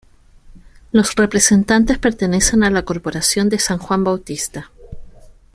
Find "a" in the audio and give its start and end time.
2.63-2.71